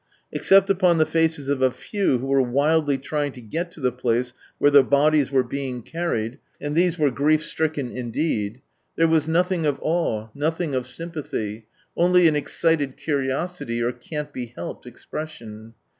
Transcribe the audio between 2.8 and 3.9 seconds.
trying to get to